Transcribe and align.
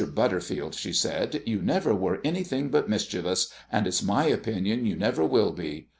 Butterfield," 0.15 0.73
she 0.73 0.93
said, 0.93 1.43
"you 1.45 1.61
never 1.61 1.93
were 1.93 2.21
anything 2.23 2.69
but 2.69 2.89
mischievous, 2.89 3.53
and 3.71 3.85
it's 3.85 4.01
my 4.01 4.25
opinion 4.25 4.83
you 4.83 4.95
never 4.95 5.23
will 5.23 5.51
be. 5.51 5.89